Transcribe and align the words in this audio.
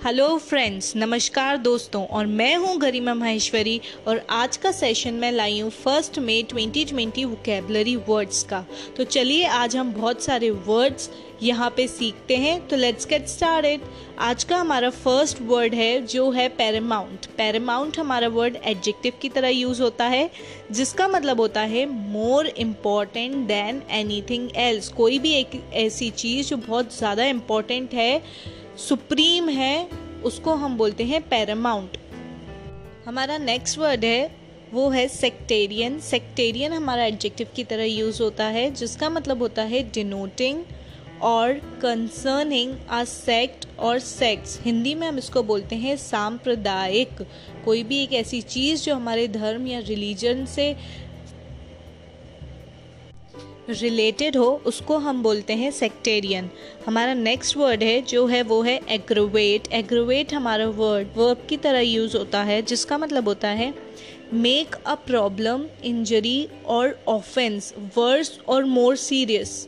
Hello 0.00 0.26
friends 0.38 0.92
नमस्कार 0.96 1.56
दोस्तों, 1.56 2.04
और 2.04 2.26
मैं 2.26 2.54
हूँ 2.56 2.76
गरिमा 2.80 3.14
माहेश्वरी, 3.14 3.80
और 4.08 4.20
आज 4.30 4.56
का 4.56 4.70
सेशन 4.72 5.14
मैं 5.14 5.30
लाई 5.32 5.58
हूँ 5.60 5.70
फ़र्स्ट 5.72 6.18
मे 6.18 6.42
2020 6.44 7.24
वोकेबलरी 7.24 7.94
वर्ड्स 8.08 8.42
का। 8.42 8.64
तो 8.96 9.04
चलिए 9.04 9.46
आज 9.46 9.76
हम 9.76 9.92
बहुत 9.94 10.22
सारे 10.22 10.50
वर्ड्स 10.50 11.10
यहाँ 11.42 11.68
पे 11.76 11.86
सीखते 11.88 12.36
हैं 12.36 12.66
तो 12.68 12.76
लेट्स 12.76 13.06
गेट 13.06 13.26
स्टार्टेड 13.28 13.80
आज 14.18 14.44
का 14.44 14.56
हमारा 14.56 14.90
फ़र्स्ट 14.90 15.42
वर्ड 15.42 15.74
है, 15.74 16.00
जो 16.02 16.30
है 16.30 16.48
पैरामाउंट 16.50 17.26
पैरामाउंट 17.36 17.98
हमारा 17.98 18.28
वर्ड 18.30 18.56
एडजेक्टिव 18.56 19.12
की 19.22 19.28
तरह 19.28 19.48
यूज़ 19.48 19.82
होता 19.82 20.04
है, 20.06 20.30
जिसका 20.70 21.08
मतलब 21.08 21.40
होता 21.40 21.60
है 21.62 21.84
more 21.86 22.46
important 22.48 23.36
than 23.48 23.82
anything 23.90 24.48
else 24.58 24.88
कोई 24.94 25.18
भी 25.18 25.34
एक 25.34 25.60
ऐसी 25.76 26.10
चीज़ 26.12 26.48
जो 26.48 26.56
बहुत 26.58 26.96
ज़्यादा 26.96 27.24
इंपॉर्टेंट 27.26 27.94
है 27.94 28.22
सुप्रीम 28.88 29.48
है, 29.48 29.88
उसको 30.24 30.54
हम 30.54 30.76
बोलते 30.76 31.04
हैं 31.04 31.28
पैरामाउंट। 31.28 31.96
हमारा 33.06 33.38
नेक्स्ट 33.38 33.78
वर्ड 33.78 34.04
है, 34.04 34.30
वो 34.72 34.88
है 34.90 35.08
सेक्टेरियन 35.08 35.98
सेक्टेरियन 36.00 36.72
हमारा 36.72 37.04
एडजेक्टिव 37.04 37.46
की 37.56 37.64
तरह 37.64 37.84
यूज़ 37.84 38.22
होता 38.22 38.44
है, 38.44 38.70
जिसका 38.70 39.10
मतलब 39.10 39.38
होता 39.38 39.62
है 39.62 39.82
डिनोटिंग 39.90 40.62
और 41.22 41.52
कंसर्निंग 41.82 42.74
आ 42.90 43.04
सेक्ट 43.04 43.66
और 43.78 43.98
सेक्स 43.98 44.58
हिंदी 44.62 44.94
में 44.94 45.08
हम 45.08 45.18
इसको 45.18 45.42
बोलते 45.42 45.76
हैं 45.76 45.96
सांप्रदायिक। 45.96 47.22
कोई 47.64 47.82
भी 47.82 48.02
एक 48.02 48.12
ऐसी 48.12 48.40
चीज़ 48.40 48.84
जो 48.84 48.94
हमारे 48.94 49.28
धर्म 49.28 49.66
या 49.66 49.78
रिलीजन 49.78 50.44
से 50.46 50.76
रिलेटेड 53.72 54.36
हो, 54.36 54.48
उसको 54.66 54.96
हम 54.98 55.22
बोलते 55.22 55.52
हैं 55.52 55.70
सेक्टेरियन 55.70 56.50
हमारा 56.86 57.14
नेक्स्ट 57.14 57.56
वर्ड 57.56 57.82
है, 57.82 58.00
जो 58.02 58.26
है, 58.26 58.42
वो 58.42 58.60
है 58.62 58.80
एग्रोवेट 58.90 59.72
एग्रोवेट 59.72 60.34
हमारा 60.34 60.66
वर्ड 60.68 61.08
वर्ब 61.16 61.46
की 61.48 61.56
तरह 61.58 61.80
यूज़ 61.80 62.16
होता 62.16 62.42
है, 62.42 62.60
जिसका 62.62 62.98
मतलब 62.98 63.28
होता 63.28 63.48
है 63.48 63.72
मेक 64.34 64.74
अ 64.76 64.94
प्रॉब्लम 65.06 65.64
इंजरी 65.84 66.48
और 66.66 66.98
ऑफेंस 67.08 67.72
वर्स 67.96 68.38
और 68.48 68.64
मोर 68.66 68.96
सीरियस 68.98 69.66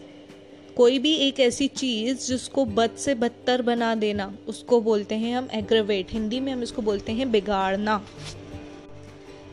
कोई 0.77 0.98
भी 0.98 1.14
एक 1.18 1.40
ऐसी 1.40 1.66
चीज़ 1.68 2.27
जिसको 2.27 2.64
बद 2.66 2.90
से 2.98 3.14
बदतर 3.14 3.62
बना 3.62 3.94
देना, 3.94 4.32
उसको 4.48 4.80
बोलते 4.80 5.14
हैं 5.14 5.34
हम 5.36 5.48
एग्रोवेट 5.55 6.12
हिंदी 6.12 6.40
में 6.40 6.52
हम 6.52 6.62
इसको 6.62 6.82
बोलते 6.82 7.12
हैं 7.12 7.30
बिगाड़ना. 7.32 8.00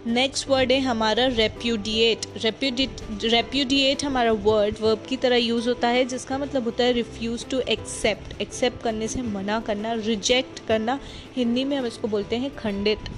नेक्स्ट 0.10 0.48
वर्ड 0.50 0.72
है 0.72 0.80
हमारा 0.82 1.26
रेप्यूडिएट 1.28 2.26
रेप्यूडिएट 2.44 3.24
रेप्यूडिएट 3.24 4.04
हमारा 4.04 4.32
वर्ड 4.46 4.80
वर्ब 4.82 5.06
की 5.10 5.18
तरह 5.18 5.36
यूज़ 5.36 5.68
होता 5.70 5.88
है, 5.88 6.06
जिसका 6.06 6.38
मतलब 6.38 6.64
होता 6.64 6.84
है 6.84 6.94
रिफ्यूज़ 6.94 7.46
टू 7.50 7.60
एक्सेप्ट 7.70 8.42
एक्सेप्ट 8.42 8.82
करने 8.84 9.08
से 9.08 9.22
मना 9.22 9.60
करना 9.68 9.94
रिजेक्ट 9.96 10.66
करना, 10.68 11.00
हिंदी 11.36 11.64
में 11.64 11.78
हम 11.78 11.86
इसको 11.86 12.08
बोलते 12.08 12.38
हैं 12.38 12.56
खंडित. 12.56 13.10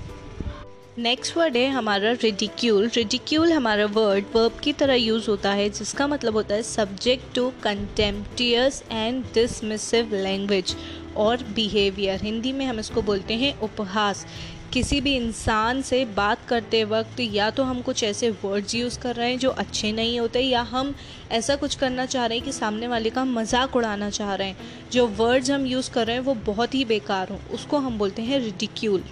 नेक्स्ट 1.00 1.38
वर्ड 1.38 1.58
है 1.58 1.67
हमारा 1.72 2.12
रिडिक्यूल 2.23 2.89
रिडिक्यूल 2.95 3.52
हमारा 3.52 3.86
वर्ड 3.88 4.25
वर्ब 4.36 4.59
की 4.64 4.73
तरह 4.73 4.94
यूज़ 4.95 5.30
होता 5.30 5.52
है, 5.52 5.69
जिसका 5.72 6.08
मतलब 6.08 6.36
होता 6.36 6.56
है 6.56 6.64
subject 6.66 7.36
to 7.36 7.52
contemptuous 7.64 8.84
and 8.92 9.23
dismissive 9.34 10.16
language 10.16 10.75
और 11.17 11.44
बिहेवियर 11.56 12.22
हिंदी 12.23 12.52
में 12.53 12.66
हम 12.66 12.80
इसको 12.80 13.02
बोलते 13.02 13.34
हैं 13.36 13.59
उपहास. 13.62 14.25
किसी 14.73 15.00
भी 15.02 15.16
इंसान 15.16 15.81
से 15.81 16.03
बात 16.16 16.45
करते 16.47 16.83
वक्त 16.83 17.19
या 17.19 17.50
तो 17.50 17.64
हम 17.64 17.81
कुछ 17.81 18.03
ऐसे 18.03 18.30
वर्ड्स 18.44 18.75
यूज़ 18.75 19.00
कर 19.00 19.16
रहे 19.16 19.30
हैं 19.30 19.39
जो 19.39 19.50
अच्छे 19.50 19.91
नहीं 19.91 20.19
होते, 20.19 20.39
या 20.39 20.61
हम 20.61 20.94
ऐसा 21.31 21.55
कुछ 21.55 21.75
करना 21.75 22.05
चाह 22.05 22.25
रहे 22.25 22.38
हैं 22.38 22.45
कि 22.45 22.52
सामने 22.52 22.88
वाले 22.88 23.09
का 23.09 23.25
मज़ाक 23.28 23.75
उड़ाना 23.75 24.09
चाह 24.09 24.33
रहे 24.36 24.47
हैं। 24.47 24.89
जो 24.91 25.08
वर्ड्स 25.09 25.52
हम 25.52 25.66
यूज़ 25.67 25.91
कर 25.91 26.08
रहे 26.08 26.16
हैं 26.16 26.23
वो 26.23 26.33
बहुत 26.45 26.75
ही 26.75 26.86
बेकार 26.86 27.30
हों, 27.30 27.39
उसको 27.53 27.78
हम 27.80 27.97
बोलते 27.97 28.22
हैं 28.22 28.39
रिडिक्यूल 28.39 29.03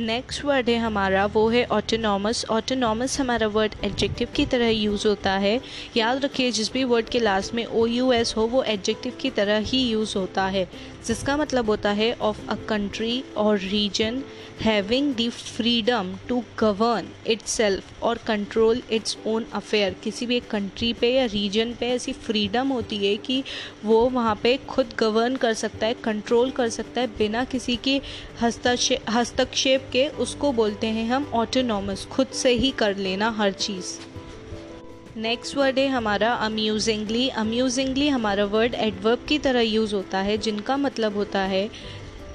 नेक्स्ट 0.00 0.44
वर्ड 0.44 0.68
है 0.70 0.76
हमारा, 0.78 1.24
वो 1.26 1.48
है 1.48 1.64
ऑटोनॉमस 1.66 2.44
ऑटोनॉमस 2.50 3.18
हमारा 3.20 3.46
वर्ड 3.48 3.74
एडजेक्टिव 3.84 4.28
की 4.34 4.44
तरह 4.46 4.68
यूज़ 4.68 5.06
होता 5.08 5.32
है। 5.34 5.60
याद 5.96 6.24
रखिए, 6.24 6.50
जिस 6.52 6.72
भी 6.72 6.84
वर्ड 6.84 7.08
के 7.08 7.20
लास्ट 7.20 7.54
में 7.54 7.64
ओ 7.64 7.86
यू 7.86 8.12
एस 8.12 8.34
हो, 8.36 8.46
वो 8.46 8.62
एडजेक्टिव 8.64 9.16
की 9.20 9.30
तरह 9.30 9.58
ही 9.60 9.80
यूज़ 9.82 10.16
होता 10.18 10.46
है। 10.46 10.66
जिसका 11.06 11.36
मतलब 11.36 11.66
होता 11.66 11.90
है 11.90 12.12
ऑफ़ 12.20 12.46
अ 12.48 12.54
कंट्री 12.68 13.24
और 13.36 13.58
region 13.58 14.22
having 14.60 15.14
the 15.14 15.28
freedom 15.30 16.14
to 16.28 16.42
govern 16.58 17.08
itself 17.50 18.02
और 18.02 18.18
कंट्रोल 18.18 18.82
इट्स 18.92 19.16
ओन 19.26 19.46
अफेयर 19.52 19.96
किसी 20.02 20.26
भी 20.26 20.36
एक 20.36 20.50
कंट्री 20.50 20.92
पे 20.92 21.12
या 21.14 21.24
रीजन 21.24 21.74
पे 21.80 21.88
ऐसी 21.88 22.12
फ्रीडम 22.12 22.68
होती 22.68 22.96
है 23.06 23.16
कि 23.16 23.42
वो 23.84 24.08
वहाँ 24.08 24.34
पे 24.42 24.56
खुद 24.68 24.92
गवर्न 24.98 25.36
कर 25.36 25.54
सकता 25.54 25.86
है 25.86 25.94
कंट्रोल 25.94 26.50
कर 26.50 26.68
सकता 26.68 27.00
है 27.00 27.06
बिना 27.06 27.44
किसी 27.44 27.76
की 27.76 28.00
हस्तक्षेप 28.42 29.10
हस्तक्षेप 29.10 29.88
के 29.92 30.08
उसको 30.08 30.52
बोलते 30.52 30.86
हैं 30.86 31.08
हम 31.08 31.30
ऑटोनॉमस 31.34 32.06
खुद 32.06 32.26
से 32.26 32.52
ही 32.54 32.70
कर 32.70 32.96
लेना 32.96 33.30
हर 33.30 33.52
चीज़। 33.52 34.07
नेक्स्ट 35.18 35.56
वर्ड 35.56 35.78
है 35.78 35.86
हमारा 35.88 36.32
अम्यूजिंगली 36.34 37.28
अम्यूजिंगली 37.38 38.08
हमारा 38.08 38.44
वर्ड 38.44 38.74
एडवर्ब 38.74 39.24
की 39.28 39.38
तरह 39.38 39.60
यूज़ 39.60 39.94
होता 39.94 40.18
है, 40.18 40.36
जिनका 40.38 40.76
मतलब 40.76 41.14
होता 41.16 41.40
है 41.42 41.68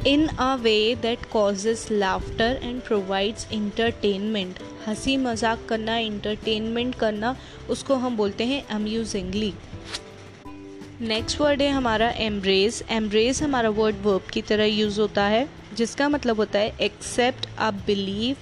in 0.07 0.27
a 0.27 0.55
way 0.55 0.73
that 1.01 1.23
causes 1.25 1.85
laughter 1.91 2.59
and 2.63 2.81
provides 2.81 3.47
entertainment 3.51 4.59
हँसी 4.87 5.15
मज़ाक 5.17 5.65
करना 5.69 5.97
इंटरटेनमेंट 5.97 6.95
करना, 6.95 7.35
उसको 7.69 7.95
हम 7.95 8.17
बोलते 8.17 8.43
हैं 8.43 8.65
अम्यूजिंगली 8.69 9.53
नेक्स्ट 11.01 11.41
वर्ड 11.41 11.61
है 11.61 11.69
हमारा 11.69 12.09
एम्ब्रेस 12.19 12.83
एम्ब्रेस 12.91 13.41
हमारा 13.43 13.69
वर्ड 13.71 14.01
वर्ब 14.03 14.29
की 14.33 14.41
तरह 14.41 14.65
यूज़ 14.65 14.99
होता 15.01 15.23
है, 15.25 15.47
जिसका 15.73 16.09
मतलब 16.09 16.37
होता 16.37 16.59
है 16.59 16.75
एक्सेप्ट 16.81 17.47
अ 17.59 17.71
बिलीव 17.85 18.35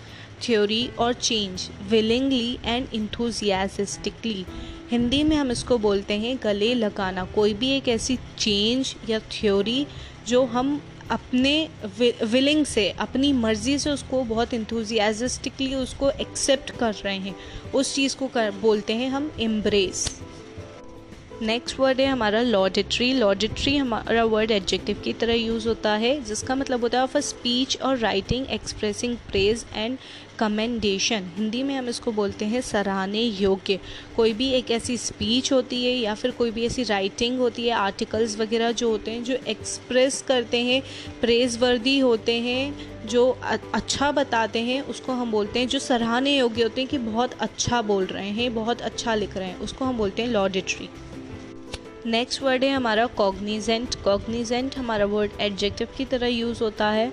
थ्योरी 0.43 0.87
और 0.99 1.13
change 1.13 1.69
willingly 1.89 2.57
and 2.65 2.87
enthusiastically. 2.89 4.43
Hindi 4.91 5.23
में 5.23 5.35
हम 5.37 5.51
इसको 5.51 5.77
बोलते 5.77 6.13
हैं 6.13 6.37
गले 6.43 6.73
लगाना। 6.73 7.23
कोई 7.25 7.53
भी 7.53 7.69
एक 7.71 7.87
ऐसी 7.87 8.17
चेंज 8.37 8.95
या 9.09 9.19
थ्योरी 9.31 9.85
जो 10.27 10.43
हम 10.45 10.81
अपने 11.11 11.69
विलिंग 12.23 12.65
से, 12.65 12.89
अपनी 12.89 13.31
मर्ज़ी 13.33 13.77
से 13.79 13.89
उसको 13.89 14.23
बहुत 14.23 14.53
इंथुजियास्टिकली 14.53 15.73
उसको 15.75 16.09
एक्सेप्ट 16.09 16.71
कर 16.71 16.93
रहे 16.95 17.17
हैं, 17.17 17.35
उस 17.75 17.93
चीज़ 17.95 18.15
को 18.15 18.27
कर 18.27 18.51
बोलते 18.51 18.93
हैं 18.93 19.09
हम 19.09 19.31
एम्ब्रेस 19.39 20.21
नेक्स्ट 21.41 21.79
वर्ड 21.79 21.99
है 22.01 22.05
हमारा 22.05 22.41
लॉडिट्री 22.41 23.13
लॉडिट्री 23.13 23.75
हमारा 23.77 24.23
वर्ड 24.23 24.51
एडजेक्टिव 24.51 24.99
की 25.03 25.13
तरह 25.13 25.33
यूज़ 25.33 25.67
होता 25.67 25.93
है, 25.93 26.23
जिसका 26.23 26.55
मतलब 26.55 26.81
होता 26.81 26.97
है 26.97 27.03
ऑफ़ 27.03 27.17
अ 27.17 27.21
स्पीच 27.21 27.77
और 27.81 27.97
writing 27.97 28.45
expressing 28.49 29.15
praise 29.29 29.65
and 29.75 29.97
commendation 30.39 31.31
Hindi 31.37 31.63
में 31.63 31.73
हम 31.75 31.89
इसको 31.89 32.11
बोलते 32.11 32.45
हैं 32.45 32.61
सराहने 32.61 33.21
योग्य. 33.21 33.79
कोई 34.15 34.33
भी 34.33 34.51
एक 34.51 34.71
ऐसी 34.71 34.97
स्पीच 34.97 35.51
होती 35.53 35.83
है 35.85 35.91
या 35.91 36.13
फिर 36.13 36.31
कोई 36.31 36.51
भी 36.51 36.65
ऐसी 36.65 36.83
राइटिंग 36.83 37.39
होती 37.39 37.67
है 37.67 37.73
आर्टिकल्स 37.73 38.37
वगैरह 38.39 38.71
जो 38.71 38.89
होते 38.89 39.11
हैं, 39.11 39.23
जो 39.23 39.37
एक्सप्रेस 39.47 40.21
करते 40.21 40.63
हैं 40.63 40.81
प्रेज 41.21 41.57
वर्दी 41.61 41.99
होते 41.99 42.39
हैं, 42.39 43.05
जो 43.07 43.29
अच्छा 43.73 44.11
बताते 44.11 44.59
हैं, 44.59 44.81
उसको 44.83 45.13
हम 45.13 45.31
बोलते 45.31 45.59
हैं, 45.59 45.67
जो 45.67 45.79
सराहने 45.79 46.37
योग्य 46.37 46.63
होते 46.63 46.81
हैं 46.81 46.89
कि 46.89 46.97
बहुत 46.97 47.33
अच्छा 47.33 47.81
बोल 47.81 48.05
रहे 48.05 48.29
हैं, 48.29 48.53
बहुत 48.55 48.81
अच्छा 48.81 49.15
लिख 49.15 49.37
रहे 49.37 49.47
हैं, 49.47 49.59
उसको 49.59 49.85
हम 49.85 49.97
बोलते 49.97 50.21
हैं 50.21 50.29
लॉडिट्री 50.29 50.89
नेक्स्ट 52.05 52.41
वर्ड 52.41 52.63
है 52.63 52.69
हमारा 52.69 53.05
कॉग्निजेंट 53.07 53.95
कॉग्निजेंट 54.03 54.77
हमारा 54.77 55.05
वर्ड 55.05 55.31
एडजेक्टिव 55.41 55.87
की 55.97 56.05
तरह 56.05 56.27
यूज़ 56.27 56.63
होता 56.63 56.89
है, 56.89 57.11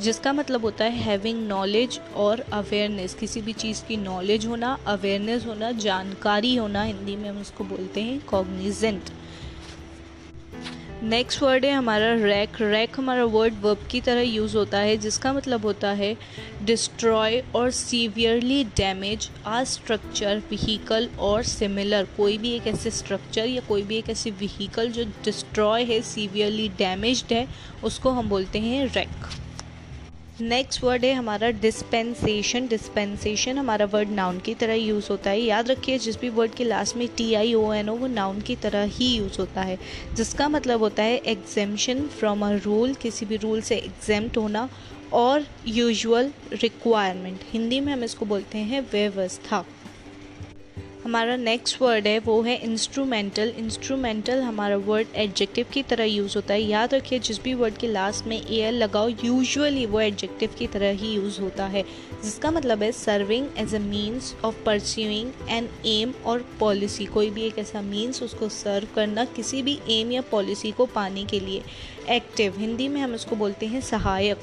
जिसका 0.00 0.32
मतलब 0.32 0.64
होता 0.64 0.84
है 0.84 0.98
हैविंग 0.98 1.46
नॉलेज 1.48 1.98
और 2.16 2.40
अवेयरनेस 2.52 3.14
किसी 3.14 3.40
भी 3.40 3.52
चीज़ 3.52 3.82
की 3.88 3.96
नॉलेज 3.96 4.46
होना 4.46 4.72
अवेयरनेस 4.86 5.46
होना, 5.46 5.70
जानकारी 5.72 6.54
होना, 6.56 6.82
हिंदी 6.82 7.16
में 7.16 7.28
हम 7.28 7.40
उसको 7.40 7.64
बोलते 7.64 8.00
हैं 8.00 8.18
कॉग्निजेंट 8.26 9.10
नेक्स्ट 11.02 11.42
वर्ड 11.42 11.64
है 11.64 11.70
हमारा 11.72 12.12
रैक 12.14 12.56
रैक 12.60 12.98
हमारा 12.98 13.24
वर्ड 13.24 13.54
वर्ब 13.60 13.86
की 13.90 14.00
तरह 14.00 14.20
यूज़ 14.20 14.56
होता 14.56 14.78
है, 14.78 14.96
जिसका 14.96 15.32
मतलब 15.32 15.64
होता 15.64 15.90
है 15.90 16.14
डिस्ट्रॉय 16.64 17.42
और 17.54 17.70
severely 17.70 18.62
damage 18.76 19.28
a 19.46 19.62
structure 19.64 20.42
vehicle 20.50 21.08
और 21.20 21.42
सिमिलर 21.42 22.08
कोई 22.16 22.36
भी 22.38 22.52
एक 22.56 22.66
ऐसे 22.66 22.90
स्ट्रक्चर 22.90 23.46
या 23.46 23.60
कोई 23.68 23.82
भी 23.82 23.96
एक 23.98 24.10
ऐसे 24.10 24.30
व्हीकल 24.32 24.90
जो 24.90 25.04
डिस्ट्रॉय 25.24 25.84
है 25.84 26.00
सीवियरली 26.04 26.68
डैमेज्ड 26.78 27.32
है, 27.32 27.46
उसको 27.84 28.10
हम 28.10 28.28
बोलते 28.28 28.58
हैं 28.58 28.86
रैक 28.86 29.28
नेक्स्ट 30.40 30.82
वर्ड 30.84 31.04
है 31.04 31.12
हमारा 31.14 31.48
डिस्पेंसेशन 31.62 32.66
डिस्पेंसेशन 32.68 33.58
हमारा 33.58 33.86
वर्ड 33.86 34.08
नाउन 34.08 34.38
की 34.38 34.54
तरह 34.54 34.74
यूज़ 34.74 35.08
होता 35.10 35.30
है। 35.30 35.40
याद 35.40 35.70
रखिए, 35.70 35.98
जिस 35.98 36.20
भी 36.20 36.28
वर्ड 36.28 36.54
के 36.54 36.64
लास्ट 36.64 36.96
में 36.96 37.06
T 37.16 37.32
I 37.34 37.54
O 37.54 37.72
N 37.72 37.88
O 37.88 37.96
वो 37.96 38.06
नाउन 38.06 38.40
की 38.40 38.56
तरह 38.56 38.84
ही 38.90 39.06
यूज़ 39.16 39.38
होता 39.38 39.62
है। 39.62 39.78
जिसका 40.14 40.48
मतलब 40.48 40.80
होता 40.80 41.02
है 41.02 41.16
एग्जेम्शन 41.26 42.06
फ्रॉम 42.18 42.46
अ 42.46 42.50
रूल 42.64 42.94
किसी 42.94 43.26
भी 43.26 43.36
रूल 43.36 43.60
से 43.60 43.76
एग्जेम्प्ट 43.76 44.36
होना 44.36 44.68
और 45.12 45.46
यूजुअल 45.66 46.30
रिक्वायरमेंट 46.52 47.40
हिंदी 47.52 47.80
में 47.80 47.92
हम 47.92 48.04
इसको 48.04 48.26
बोलते 48.26 48.58
हैं 48.58 48.80
व्यवस्था। 48.92 49.64
हमारा 51.04 51.36
नेक्स्ट 51.36 51.80
वर्ड 51.82 52.06
है, 52.06 52.18
वो 52.18 52.42
है 52.42 52.54
इंस्ट्रूमेंटल 52.56 53.52
इंस्ट्रूमेंटल 53.58 54.40
हमारा 54.40 54.76
वर्ड 54.76 55.06
एडजेक्टिव 55.14 55.66
की 55.72 55.82
तरह 55.82 56.04
यूज़ 56.04 56.34
होता 56.36 56.54
है. 56.54 56.60
याद 56.62 56.94
रखिए, 56.94 57.18
जिस 57.18 57.42
भी 57.42 57.54
वर्ड 57.54 57.76
के 57.76 57.88
लास्ट 57.88 58.26
में 58.26 58.36
ए 58.36 58.56
एल 58.56 58.74
लगाओ 58.74 59.08
यूजुअली 59.08 59.86
वो 59.86 60.00
एडजेक्टिव 60.00 60.54
की 60.58 60.66
तरह 60.66 60.90
ही 60.90 61.12
यूज़ 61.12 61.40
होता 61.40 61.66
है. 61.66 61.82
जिसका 62.24 62.50
मतलब 62.50 62.82
है 62.82 62.92
serving 62.92 63.48
as 63.58 63.74
a 63.74 63.78
means 63.78 64.34
of 64.44 64.62
pursuing 64.66 65.32
an 65.48 65.68
aim 65.86 66.14
और 66.26 66.46
पॉलिसी 66.60 67.04
कोई 67.06 67.30
भी 67.30 67.42
एक 67.42 67.58
ऐसा 67.58 67.82
मीन्स 67.82 68.22
उसको 68.22 68.48
सर्व 68.48 68.88
करना 68.94 69.24
किसी 69.24 69.62
भी 69.62 69.78
एम 69.90 70.12
या 70.12 70.20
पॉलिसी 70.20 70.70
को 70.70 70.86
पाने 70.86 71.24
के 71.24 71.40
लिए. 71.40 71.62
एक्टिव 72.08 72.58
हिंदी 72.58 72.88
में 72.88 73.00
हम 73.00 73.14
इसको 73.14 73.36
बोलते 73.36 73.66
हैं 73.66 73.80
सहायक. 73.80 74.38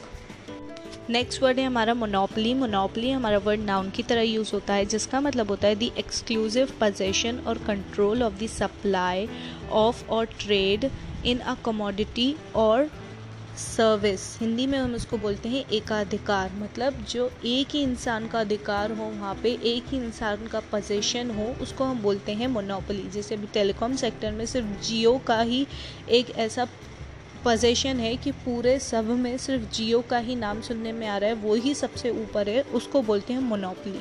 नेक्स्ट 1.10 1.42
वर्ड 1.44 1.60
है 1.60 1.66
हमारा 1.66 1.94
मोनोपली 1.94 2.54
मोनोपली 2.54 3.10
हमारा 3.12 3.38
वर्ड 3.38 3.60
नाउन 3.60 3.90
की 3.90 4.04
तरह 4.04 4.22
यूज़ 4.22 4.52
होता 4.54 4.74
है, 4.74 4.86
जिसका 4.86 5.20
मतलब 5.22 5.50
होता 5.50 5.68
है 5.68 5.76
दी 5.76 5.92
एक्सक्लूसिव 5.98 6.72
पोजेशन 6.80 7.38
और 7.48 7.58
control 7.58 8.24
of 8.24 8.34
the 8.44 8.48
supply 8.50 9.28
of 9.72 10.04
और 10.08 10.26
ट्रेड 10.40 10.90
इन 11.26 11.40
अ 11.40 11.56
कमोडिटी 11.66 12.36
और 12.56 12.90
सर्विस 13.58 14.26
हिंदी 14.42 14.66
में 14.68 14.78
हम 14.78 14.96
उसको 14.96 15.18
बोलते 15.18 15.50
हैं 15.50 15.64
एकाधिकार. 15.74 16.52
मतलब 16.56 17.04
जो 17.10 17.30
एक 17.46 17.68
ही 17.68 17.82
इंसान 17.84 18.28
का 18.28 18.40
अधिकार 18.40 18.92
हो, 18.92 19.04
वहाँ 19.06 19.34
पे 19.44 19.58
एक 19.66 19.88
ही 19.92 19.98
इंसान 19.98 20.48
का 20.48 20.60
पोजेशन 20.72 21.32
हो, 21.32 21.46
उसको 21.62 21.84
हम 21.84 22.02
बोलते 22.02 22.34
हैं 22.34 22.48
मोनोपली 22.48 23.10
जैसे 23.14 23.36
अभी 23.36 23.48
टेलीकॉम 23.54 23.96
सेक्टर 23.96 24.32
में 24.32 24.46
सिर्फ़ 24.46 24.68
जियो 24.88 25.18
का 25.28 25.40
ही 25.42 25.66
एक 26.10 26.30
ऐसा 26.38 26.68
पोजेशन 27.48 28.00
है 28.00 28.16
कि 28.16 28.32
पूरे 28.46 28.80
सब 28.80 29.10
में 29.20 29.38
सिर्फ़ 29.38 29.76
जियो 29.76 30.02
का 30.02 30.18
ही 30.18 30.36
नाम 30.36 30.62
सुनने 30.62 30.92
में 30.92 31.08
आ 31.08 31.18
रहा 31.18 31.30
है, 31.30 31.36
वो 31.36 31.54
ही 31.56 31.74
सबसे 31.74 32.10
ऊपर 32.10 32.50
है, 32.50 32.62
उसको 32.62 33.02
बोलते 33.02 33.34
हैं 33.34 33.40
मोनोपली 33.40 34.00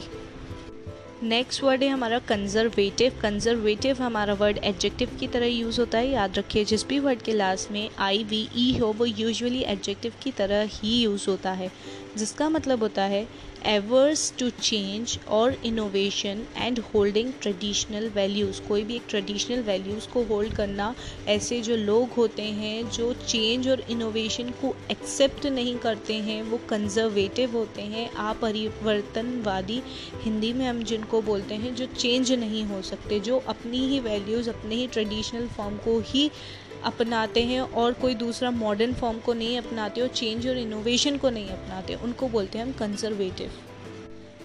नेक्स्ट 1.22 1.62
वर्ड 1.62 1.82
है 1.82 1.88
हमारा 1.88 2.19
कंजर्वेटिव 2.19 3.19
कंजर्वेटिव 3.22 4.02
हमारा 4.02 4.34
वर्ड 4.34 4.58
एडजेक्टिव 4.58 5.16
की 5.20 5.26
तरह 5.26 5.46
यूज़ 5.46 5.81
होता 5.81 5.98
है, 5.98 6.10
याद 6.10 6.38
रखिए, 6.38 6.64
जिस 6.64 6.87
भी 6.87 6.98
वर्ड 6.98 7.22
के 7.22 7.32
लास्ट 7.32 7.70
में 7.70 7.88
आई 7.98 8.25
वी 8.25 8.48
ई 8.56 8.78
हो, 8.78 8.93
वो 8.93 9.04
यूजुअली 9.04 9.62
एडजेक्टिव 9.62 10.12
की 10.22 10.31
तरह 10.31 10.69
ही 10.72 11.00
यूज़ 11.02 11.31
होता 11.31 11.52
है। 11.52 11.70
जिसका 12.16 12.48
मतलब 12.48 12.82
होता 12.82 13.02
है 13.02 13.26
एवर्स 13.66 14.32
टू 14.38 14.48
चेंज 14.50 15.18
और 15.28 15.56
innovation 15.64 16.44
and 16.56 16.78
holding 16.78 17.32
traditional 17.42 18.08
values. 18.08 18.60
कोई 18.68 18.84
भी 18.84 18.96
एक 18.96 19.02
ट्रेडिशनल 19.08 19.62
वैल्यूज़ 19.62 20.08
को 20.08 20.22
होल्ड 20.22 20.54
करना 20.54 20.94
ऐसे 21.28 21.60
जो 21.60 21.76
लोग 21.76 22.12
होते 22.12 22.42
हैं 22.42 22.90
जो 22.90 23.12
चेंज 23.14 23.68
और 23.68 23.80
इनोवेशन 23.90 24.50
को 24.50 24.74
एक्सेप्ट 24.90 25.46
नहीं 25.46 25.76
करते 25.78 26.14
हैं, 26.14 26.42
वो 26.42 26.60
कंजर्वेटिव 26.68 27.56
होते 27.56 27.82
हैं, 27.82 28.08
अपरिवर्तनवादी 28.10 29.82
हिंदी 30.22 30.52
में 30.52 30.66
हम 30.66 30.82
जिनको 30.82 31.22
बोलते 31.22 31.54
हैं, 31.54 31.74
जो 31.74 31.86
चेंज 31.86 32.32
नहीं 32.32 32.64
हो 32.64 32.82
सकते, 32.82 33.20
जो 33.20 33.38
अपनी 33.48 33.78
ही 33.78 34.00
वैल्यूज़, 34.00 34.50
अपने 34.50 34.74
ही 34.74 34.86
ट्रेडिशनल 34.86 35.46
फॉर्म 35.46 35.76
को 35.76 35.98
ही 36.06 36.30
अपनाते 36.87 37.43
हैं 37.44 37.61
और 37.61 37.93
कोई 37.93 38.15
दूसरा 38.15 38.50
मॉडर्न 38.50 38.93
फॉर्म 38.94 39.19
को 39.19 39.35
नहीं 39.35 39.59
अपनाते 39.59 40.00
और 40.00 40.09
चेंज 40.09 40.47
और 40.49 40.59
इनोवेशन 40.59 41.17
को 41.17 41.31
नहीं 41.31 41.49
अपनाते, 41.49 41.94
उनको 41.94 42.29
बोलते 42.29 42.59
हैं 42.59 42.65
हम 42.67 42.73
कंजर्वेटिव 42.73 43.50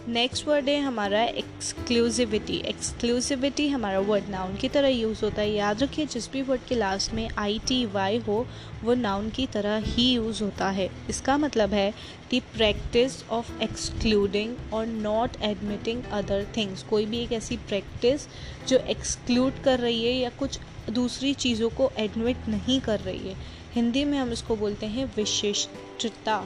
नेक्स्ट 0.07 0.48
वर्ड 0.48 0.69
है 0.69 0.80
हमारा 0.81 1.24
एक्सक्लूसिविटी 1.24 2.56
एक्सक्लूसिविटी 2.57 3.68
हमारा 3.68 4.00
वर्ड 4.00 4.30
नाउन 4.30 4.56
की 4.56 4.69
तरह 4.69 4.88
यूज़ 4.88 5.24
होता 5.24 5.42
है। 5.42 5.51
याद 5.51 5.83
रखिए, 5.83 6.06
जिस 6.06 6.31
भी 6.31 6.42
वर्ड 6.42 6.62
के 6.62 6.75
लास्ट 6.75 7.13
में 7.13 7.30
आई 7.38 7.59
टी 7.68 7.86
वाई 7.86 8.18
हो, 8.18 8.48
वो 8.83 8.94
नाउन 8.94 9.30
की 9.30 9.45
तरह 9.48 9.77
ही 9.77 10.12
यूज़ 10.13 10.44
होता 10.44 10.69
है। 10.69 10.89
इसका 11.09 11.38
मतलब 11.38 11.74
है 11.74 11.94
द 12.33 12.42
प्रैक्टिस 12.53 13.24
ऑफ़ 13.30 13.62
एक्सक्लूडिंग 13.62 14.56
और 14.74 14.86
नॉट 14.86 15.42
एडमिटिंग 15.42 16.04
अदर 16.04 16.47
थिंग्स 16.57 16.83
कोई 16.83 17.06
भी 17.06 17.19
एक 17.19 17.31
ऐसी 17.31 17.57
प्रैक्टिस 17.57 18.27
जो 18.68 18.77
एक्सक्लूड 18.77 19.63
कर 19.63 19.80
रही 19.80 20.06
है 20.06 20.13
या 20.13 20.30
कुछ 20.30 20.59
दूसरी 20.89 21.33
चीज़ों 21.33 21.69
को 21.69 21.92
एडमिट 21.97 22.47
नहीं 22.50 22.81
कर 22.81 23.00
रही 23.00 23.30
है। 23.30 23.36
हिंदी 23.74 24.06
में 24.06 24.18
हम 24.18 24.31
इसको 24.31 24.56
बोलते 24.56 24.86
हैं 24.86 25.12
विशिष्टता। 25.18 26.44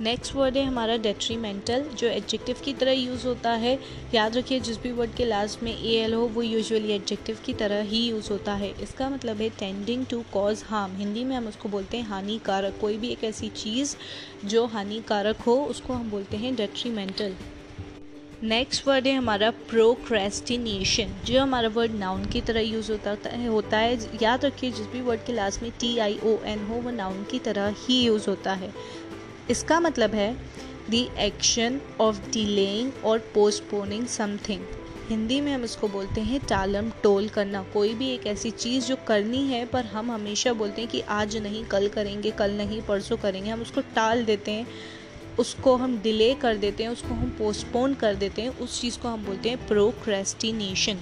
नेक्स्ट 0.00 0.34
वर्ड 0.34 0.56
है 0.56 0.64
हमारा 0.64 0.96
डेट्रीमेंटल 0.96 1.82
जो 1.94 2.06
एडजेक्टिव 2.06 2.56
की 2.64 2.72
तरह 2.72 2.92
यूज़ 2.92 3.26
होता 3.26 3.50
है। 3.52 3.78
याद 4.14 4.36
रखिए, 4.36 4.60
जिस 4.60 4.80
भी 4.82 4.92
वर्ड 4.92 5.14
के 5.14 5.24
लास्ट 5.24 5.62
में 5.62 5.72
ए 5.72 5.92
एल 5.94 6.14
हो, 6.14 6.22
वो 6.26 6.42
यूजुअली 6.42 6.92
एडजेक्टिव 6.92 7.38
की 7.46 7.54
तरह 7.54 7.82
ही 7.82 8.00
यूज़ 8.08 8.30
होता 8.30 8.54
है। 8.54 8.72
इसका 8.82 9.10
मतलब 9.10 9.40
है 9.40 9.48
tending 9.48 10.06
to 10.06 10.22
cause 10.32 10.62
harm 10.66 10.96
Hindi 10.96 11.24
में 11.24 11.36
हम 11.36 11.48
उसको 11.48 11.68
बोलते 11.68 11.96
हैं 11.96 12.04
हानिकारक। 12.04 12.78
कोई 12.80 12.96
भी 12.96 13.08
एक 13.08 13.24
ऐसी 13.24 13.48
चीज़ 13.48 13.96
जो 14.44 14.66
हानिकारक 14.66 15.36
हो, 15.36 15.56
उसको 15.64 15.92
हम 15.92 16.10
बोलते 16.10 16.36
हैं 16.36 16.54
डेट्रीमेंटल 16.56 17.34
नेक्स्ट 18.42 18.86
वर्ड 18.88 19.06
है 19.06 19.14
हमारा 19.14 19.50
प्रोक्रेस्टिनेशन 19.50 21.14
जो 21.26 21.40
हमारा 21.40 21.68
वर्ड 21.68 21.92
नाउन 21.92 22.24
की 22.24 22.40
तरह 22.40 22.60
यूज़ 22.60 22.90
होता 22.92 23.16
है 23.26 23.48
होता 23.48 23.78
है। 23.78 23.98
याद 24.22 24.44
रखिए, 24.44 24.70
जिस 24.70 24.86
भी 24.86 25.00
वर्ड 25.00 25.24
के 25.24 25.32
लास्ट 25.32 25.62
में 25.62 25.70
टी 25.80 25.96
आई 25.98 26.18
ओ 26.24 26.36
एन 26.44 26.66
हो, 26.66 26.74
वो 26.74 26.90
नाउन 26.90 27.22
की 27.24 27.38
तरह 27.38 27.74
ही 27.78 28.02
यूज़ 28.02 28.30
होता 28.30 28.52
है। 28.52 28.72
इसका 29.50 29.80
मतलब 29.80 30.14
है 30.14 30.32
द 30.90 30.94
एक्शन 31.18 31.80
ऑफ़ 32.00 32.20
डिलेइंग 32.30 33.04
और 33.04 33.18
पोस्टपोनिंग 33.18 34.06
समथिंग 34.06 34.64
हिंदी 35.10 35.40
में 35.40 35.52
हम 35.54 35.64
इसको 35.64 35.88
बोलते 35.88 36.20
हैं 36.20 36.40
टालम 36.40 36.90
टोल 37.02 37.28
करना। 37.28 37.62
कोई 37.62 37.94
भी 37.94 38.10
एक 38.10 38.26
ऐसी 38.26 38.50
चीज़ 38.50 38.86
जो 38.86 38.96
करनी 39.08 39.46
है, 39.46 39.64
पर 39.66 39.84
हम 39.84 40.10
हमेशा 40.10 40.52
बोलते 40.52 40.82
हैं 40.82 40.90
कि 40.90 41.00
आज 41.00 41.36
नहीं, 41.36 41.64
कल 41.64 41.88
करेंगे, 41.88 42.30
कल 42.30 42.52
नहीं, 42.52 42.82
परसों 42.82 43.16
करेंगे। 43.16 43.50
हम 43.50 43.62
उसको 43.62 43.80
टाल 43.80 44.24
देते 44.24 44.50
हैं, 44.50 44.66
उसको 45.38 45.76
हम 45.76 45.98
डिले 45.98 46.34
कर 46.34 46.56
देते 46.56 46.82
हैं, 46.82 46.90
उसको 46.90 47.14
हम 47.14 47.30
पोस्टपोन 47.30 47.94
कर 47.94 48.14
देते 48.14 48.42
हैं, 48.42 48.58
उस 48.58 48.80
चीज़ 48.80 48.98
को 48.98 49.08
हम 49.08 49.24
बोलते 49.24 49.48
हैं 49.48 49.66
प्रोक्रेस्टिनेशन 49.66 50.98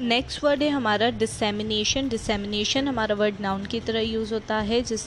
नेक्स्ट 0.00 0.42
वर्ड 0.44 0.62
है 0.62 0.68
हमारा 0.70 1.08
डिसेमिनेशन 1.10 2.08
डिसेमिनेशन 2.08 2.88
हमारा 2.88 3.14
वर्ड 3.14 3.40
नाउन 3.40 3.64
की 3.66 3.78
तरह 3.80 4.00
यूज़ 4.00 4.32
होता 4.34 4.56
है. 4.58 4.80
जिस 4.82 5.06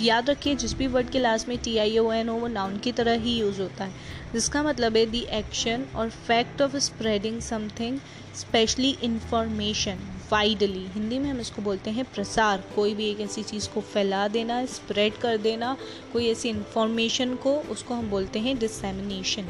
याद 0.00 0.30
रखिए, 0.30 0.54
जिस 0.54 0.72
भी 0.74 0.86
वर्ड 0.86 1.10
के 1.10 1.18
लास्ट 1.18 1.48
में 1.48 1.56
टी 1.58 1.76
आई 1.78 1.98
ओ 1.98 2.10
एन 2.12 2.28
हो 2.28 2.36
वो 2.36 2.46
नाउन 2.48 2.78
की 2.78 2.92
तरह 2.92 3.18
ही 3.22 3.36
यूज़ 3.38 3.60
होता 3.60 3.84
है. 3.84 3.92
जिसका 4.32 4.62
मतलब 4.62 4.96
है 4.96 5.04
दी 5.06 5.20
एक्शन 5.38 5.84
और 5.96 6.10
fact 6.10 6.62
of 6.62 6.76
spreading 6.76 7.40
something 7.40 7.98
specially 8.36 8.96
information 9.02 9.98
widely 10.32 10.86
Hindi 10.94 11.18
में 11.18 11.30
हम 11.30 11.40
इसको 11.40 11.62
बोलते 11.62 11.90
हैं 11.90 12.04
प्रसार. 12.14 12.62
कोई 12.74 12.94
भी 12.94 13.10
एक 13.10 13.20
ऐसी 13.20 13.42
चीज़ 13.42 13.68
को 13.68 13.80
फैला 13.82 14.26
देना 14.28 14.64
स्प्रेड 14.66 15.18
कर 15.18 15.36
देना, 15.38 15.76
कोई 16.12 16.28
ऐसी 16.28 16.48
इंफॉर्मेशन 16.48 17.34
को, 17.34 17.54
उसको 17.70 17.94
हम 17.94 18.10
बोलते 18.10 18.38
हैं 18.38 18.58
डिसमिनेशन 18.58 19.48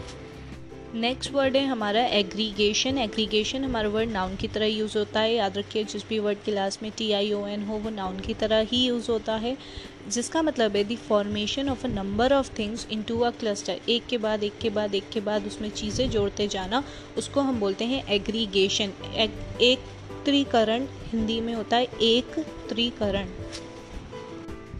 नेक्स्ट 0.95 1.31
वर्ड 1.33 1.57
है 1.57 1.65
हमारा 1.67 2.01
एग्रीगेशन 2.05 2.97
एग्रीगेशन 2.99 3.65
हमारा 3.65 3.89
वर्ड 3.89 4.11
नाउन 4.11 4.35
की 4.37 4.49
तरह 4.49 4.67
यूज़ 4.67 4.97
होता 4.99 5.21
है. 5.21 5.35
याद 5.35 5.59
रखिए, 5.59 5.83
जिस 5.85 6.07
भी 6.09 6.19
वर्ड 6.19 6.39
के 6.45 6.53
लास्ट 6.53 6.83
में 6.83 6.91
टी 6.99 7.11
आई 7.12 7.33
ओ 7.33 7.47
एन 7.47 7.62
हो, 7.64 7.75
वो 7.75 7.91
नाउन 7.91 8.19
की 8.21 8.35
तरह 8.35 8.61
ही 8.61 8.85
यूज़ 8.85 9.11
होता 9.11 9.35
है, 9.35 9.57
जिसका 10.09 10.43
मतलब 10.43 10.76
है 10.76 10.83
the 10.85 10.97
formation 10.99 11.69
of 11.69 11.87
a 11.87 11.91
number 11.91 12.33
of 12.33 12.50
things 12.59 12.87
into 13.03 13.19
a 13.21 13.31
cluster 13.31 13.81
एक 13.88 14.07
के 14.07 14.19
बाद, 14.19 14.45
एक 14.45 14.59
के 14.59 14.71
बाद, 14.71 14.95
एक 14.95 15.09
के 15.09 15.21
बाद 15.21 15.47
उसमें 15.47 15.69
चीज़ें 15.71 16.11
जोड़ते 16.11 16.49
जाना, 16.49 16.83
उसको 17.19 17.41
हम 17.41 17.61
बोलते 17.61 17.85
हैं 17.85 18.07
एग्रीगेशन 18.09 18.93
एक 19.61 19.85
त्रिकरण 20.25 20.87
हिंदी 21.05 21.41
में 21.41 21.55
होता 21.55 21.76
है, 21.76 21.87
एक 22.03 22.38
त्रिकरण. 22.69 23.29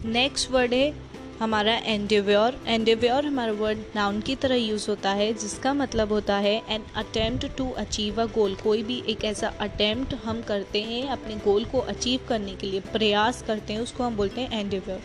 नेक्स्ट 0.05 0.51
वर्ड 0.51 0.75
है 0.75 1.10
हमारा 1.41 1.75
एंडेव्योर 1.75 2.57
एंडेव्योर 2.67 3.27
हमारा 3.27 3.53
वर्ड 3.53 3.79
नाउन 3.95 4.21
की 4.21 4.35
तरह 4.37 4.55
यूज़ 4.55 4.89
होता 4.91 5.11
है, 5.11 5.33
जिसका 5.35 5.73
मतलब 5.75 6.13
होता 6.13 6.37
है 6.37 6.55
an 6.69 6.83
attempt 6.97 7.47
to 7.59 7.69
achieve 7.79 8.21
a 8.23 8.27
goal 8.35 8.55
कोई 8.55 8.83
भी 8.83 9.03
एक 9.09 9.25
ऐसा 9.25 9.53
अटेम्प्ट 9.61 10.15
हम 10.25 10.43
करते 10.43 10.83
हैं 10.83 11.03
अपने 11.09 11.37
गोल 11.45 11.65
को 11.65 11.79
अचीव 11.79 12.27
करने 12.29 12.55
के 12.55 12.67
लिए, 12.67 12.81
प्रयास 12.93 13.43
करते 13.43 13.73
हैं, 13.73 13.81
उसको 13.81 14.05
हम 14.05 14.17
बोलते 14.17 14.41
हैं 14.41 14.61
एंडेव्योर 14.61 15.01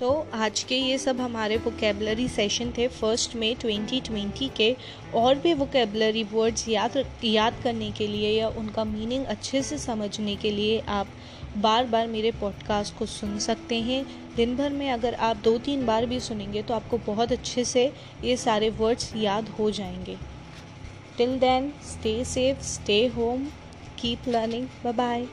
तो 0.00 0.10
आज 0.34 0.62
के 0.62 0.76
ये 0.76 0.96
सब 0.98 1.20
हमारे 1.20 1.56
वोकेबलरी 1.56 2.28
सेशन 2.28 2.72
थे 2.78 2.86
फ़र्स्ट 2.90 3.34
में 3.36 3.54
2020 3.56 4.48
के, 4.56 4.74
और 5.14 5.34
भी 5.34 5.52
वोकेबलरी 5.54 6.22
वर्ड्स 6.32 6.68
याद 6.68 7.04
याद 7.24 7.60
करने 7.64 7.90
के 7.90 8.06
लिए 8.06 8.30
या 8.30 8.48
उनका 8.58 8.84
मीनिंग 8.84 9.24
अच्छे 9.26 9.62
से 9.62 9.78
समझने 9.78 10.34
के 10.36 10.50
लिए 10.50 10.80
आप 10.88 11.08
बार 11.56 11.86
बार 11.86 12.06
मेरे 12.06 12.30
पॉडकास्ट 12.30 12.98
को 12.98 13.06
सुन 13.06 13.38
सकते 13.38 13.80
हैं। 13.80 14.06
दिन 14.36 14.56
भर 14.56 14.70
में 14.70 14.90
अगर 14.90 15.14
आप 15.14 15.36
दो 15.36 15.58
तीन 15.58 15.86
बार 15.86 16.06
भी 16.06 16.20
सुनेंगे 16.20 16.62
तो 16.62 16.74
आपको 16.74 16.98
बहुत 16.98 17.32
अच्छे 17.32 17.64
से 17.64 17.92
ये 18.24 18.36
सारे 18.36 18.70
वर्ड्स 18.70 19.16
याद 19.16 19.48
हो 19.48 19.70
जाएँगे। 19.70 20.16
Till 21.18 21.38
then 21.38 21.72
stay 21.82 22.24
safe 22.24 22.62
stay 22.62 23.06
home 23.06 23.46
keep 23.98 24.18
learning 24.28 24.66
bye 24.84 24.92
bye 24.92 25.26